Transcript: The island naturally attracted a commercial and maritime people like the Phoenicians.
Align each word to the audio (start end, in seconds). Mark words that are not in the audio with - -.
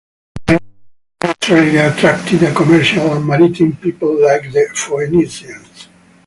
The 0.47 0.53
island 0.53 0.71
naturally 1.23 1.77
attracted 1.77 2.41
a 2.41 2.55
commercial 2.55 3.13
and 3.13 3.23
maritime 3.23 3.77
people 3.77 4.19
like 4.19 4.51
the 4.51 4.65
Phoenicians. 4.73 5.89